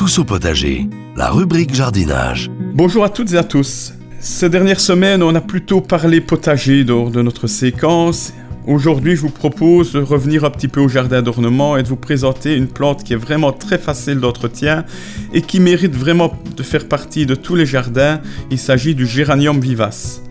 [0.00, 2.50] Tous au potager, la rubrique jardinage.
[2.72, 3.92] Bonjour à toutes et à tous.
[4.18, 8.32] Ces dernières semaines, on a plutôt parlé potager lors de notre séquence.
[8.66, 11.96] Aujourd'hui, je vous propose de revenir un petit peu au jardin d'ornement et de vous
[11.96, 14.86] présenter une plante qui est vraiment très facile d'entretien
[15.34, 18.22] et qui mérite vraiment de faire partie de tous les jardins.
[18.50, 20.22] Il s'agit du géranium vivace.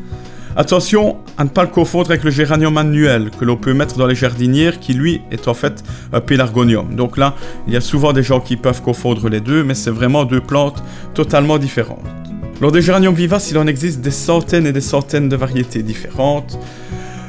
[0.56, 4.08] Attention à ne pas le confondre avec le géranium annuel que l'on peut mettre dans
[4.08, 6.96] les jardinières qui lui est en fait un pélargonium.
[6.96, 7.36] Donc là,
[7.68, 10.42] il y a souvent des gens qui peuvent confondre les deux, mais c'est vraiment deux
[10.42, 12.04] plantes totalement différentes.
[12.62, 16.60] Lors des géraniums vivaces, il en existe des centaines et des centaines de variétés différentes.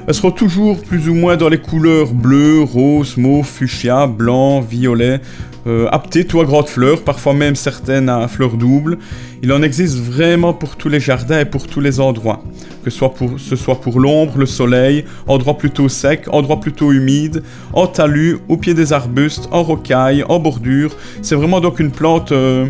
[0.09, 5.21] Elles seront toujours plus ou moins dans les couleurs bleu, rose, mauve, fuchsia, blanc, violet,
[5.67, 5.89] euh,
[6.29, 8.99] tout à grandes fleurs, parfois même certaines à fleurs doubles.
[9.43, 12.43] Il en existe vraiment pour tous les jardins et pour tous les endroits,
[12.85, 17.43] que ce soit pour, l'ombre, le soleil, endroits plutôt secs, endroits plutôt humides,
[17.73, 20.95] en talus, au pied des arbustes, en rocaille, en bordure.
[21.23, 22.67] C'est vraiment donc une plante, euh,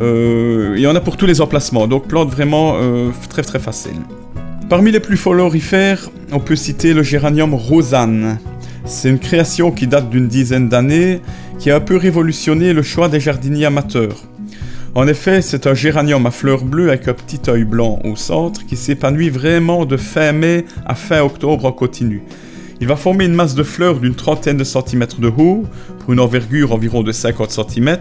[0.00, 3.60] euh, il y en a pour tous les emplacements, donc plante vraiment euh, très très
[3.60, 4.00] facile.
[4.68, 8.38] Parmi les plus florifères, on peut citer le géranium rosanne.
[8.84, 11.20] C'est une création qui date d'une dizaine d'années,
[11.58, 14.16] qui a un peu révolutionné le choix des jardiniers amateurs.
[14.94, 18.64] En effet, c'est un géranium à fleurs bleues avec un petit œil blanc au centre
[18.66, 22.22] qui s'épanouit vraiment de fin mai à fin octobre en continu.
[22.80, 25.64] Il va former une masse de fleurs d'une trentaine de centimètres de haut,
[25.98, 27.98] pour une envergure environ de 50 cm,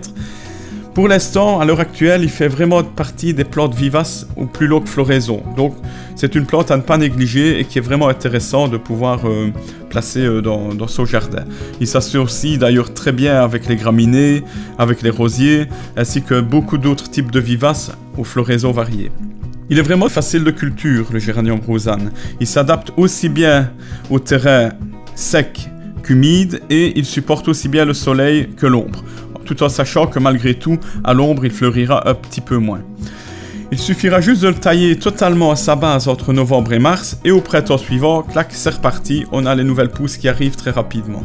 [0.97, 4.87] pour l'instant, à l'heure actuelle, il fait vraiment partie des plantes vivaces aux plus longues
[4.87, 5.43] floraisons.
[5.55, 5.75] Donc,
[6.15, 9.51] c'est une plante à ne pas négliger et qui est vraiment intéressant de pouvoir euh,
[9.91, 11.43] placer euh, dans, son jardin.
[11.79, 14.41] Il s'associe d'ailleurs très bien avec les graminées,
[14.79, 19.11] avec les rosiers, ainsi que beaucoup d'autres types de vivaces aux floraisons variées.
[19.69, 22.11] Il est vraiment facile de culture, le géranium rosanne.
[22.39, 23.69] Il s'adapte aussi bien
[24.09, 24.71] au terrain
[25.13, 25.69] sec
[26.01, 29.03] qu'humide et il supporte aussi bien le soleil que l'ombre
[29.47, 32.81] tout en sachant que malgré tout, à l'ombre, il fleurira un petit peu moins.
[33.71, 37.31] Il suffira juste de le tailler totalement à sa base entre novembre et mars, et
[37.31, 41.23] au printemps suivant, clac, c'est reparti, on a les nouvelles pousses qui arrivent très rapidement.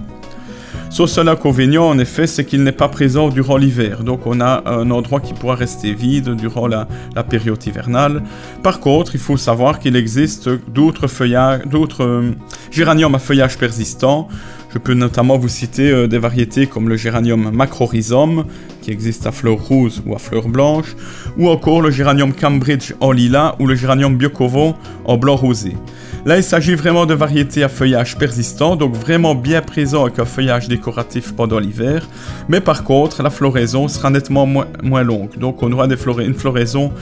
[0.92, 4.62] Son seul inconvénient, en effet, c'est qu'il n'est pas présent durant l'hiver, donc on a
[4.66, 6.86] un endroit qui pourra rester vide durant la,
[7.30, 8.22] période hivernale.
[8.62, 12.32] Par contre, il faut savoir qu'il existe d'autres feuillages, d'autres euh,
[12.70, 14.28] géraniums à feuillage persistant.
[14.72, 18.46] Je peux notamment vous citer euh, des variétés comme le géranium macrorhizome,
[18.80, 20.96] qui existe à fleurs roses ou à fleurs blanches,
[21.36, 24.74] ou encore le géranium Cambridge en lilas ou le géranium Biocovo
[25.04, 25.76] en blanc rosé.
[26.24, 30.24] Là, il s'agit vraiment de variétés à feuillage persistant, donc vraiment bien présent avec un
[30.24, 32.08] feuillage décoratif pendant l'hiver.
[32.48, 36.92] Mais par contre, la floraison sera nettement moins, longue, donc on aura une floraison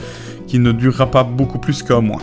[0.47, 2.21] qui ne durera pas beaucoup plus qu'un mois.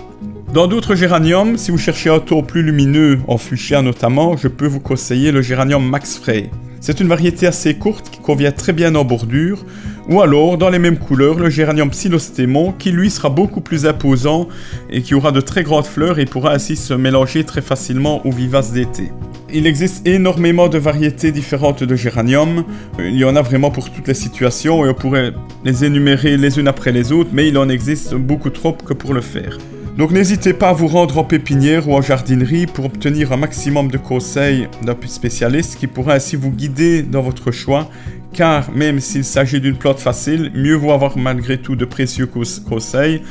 [0.52, 4.66] Dans d'autres géraniums, si vous cherchez un ton plus lumineux, en fuchsia notamment, je peux
[4.66, 6.50] vous conseiller le géranium Max Frey.
[6.80, 9.66] C'est une variété assez courte qui convient très bien en bordure,
[10.08, 14.48] ou alors dans les mêmes couleurs le géranium psilostémon qui lui sera beaucoup plus imposant
[14.88, 18.32] et qui aura de très grandes fleurs et pourra ainsi se mélanger très facilement aux
[18.32, 19.12] vivaces d'été.
[19.52, 22.64] Il existe énormément de variétés différentes de géranium,
[22.98, 25.34] il y en a vraiment pour toutes les situations et on pourrait
[25.66, 29.12] les énumérer les unes après les autres, mais il en existe beaucoup trop que pour
[29.12, 29.58] le faire.
[29.98, 33.90] Donc n'hésitez pas à vous rendre en pépinière ou en jardinerie pour obtenir un maximum
[33.90, 37.90] de conseils d'un spécialiste qui pourra ainsi vous guider dans votre choix,
[38.32, 42.30] car même s'il s'agit d'une plante facile, mieux vaut avoir malgré tout de précieux
[42.68, 43.22] conseils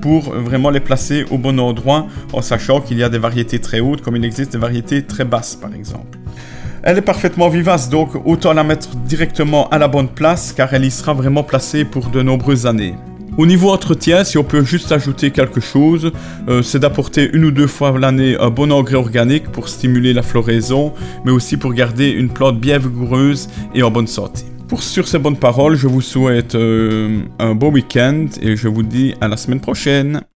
[0.00, 3.78] pour vraiment les placer au bon endroit en sachant qu'il y a des variétés très
[3.78, 6.18] hautes comme il existe des variétés très basses par exemple.
[6.82, 10.86] Elle est parfaitement vivace, donc autant la mettre directement à la bonne place car elle
[10.86, 12.96] y sera vraiment placée pour de nombreuses années.
[13.38, 16.10] Au niveau entretien, si on peut juste ajouter quelque chose,
[16.48, 20.22] euh, c'est d'apporter une ou deux fois l'année un bon engrais organique pour stimuler la
[20.22, 24.44] floraison, mais aussi pour garder une plante bien vigoureuse et en bonne santé.
[24.68, 28.82] Pour sur ces bonnes paroles, je vous souhaite euh, un beau week-end et je vous
[28.82, 30.22] dis à la semaine prochaine.